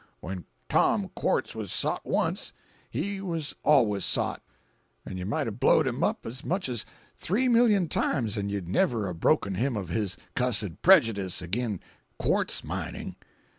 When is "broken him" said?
9.13-9.77